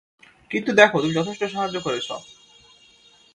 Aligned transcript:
কিন্তু 0.51 0.71
দেখো, 0.71 0.95
তুমি 1.01 1.13
যথেষ্ট 1.13 1.41
সাহায্য 1.43 1.77
করেছো। 1.81 2.15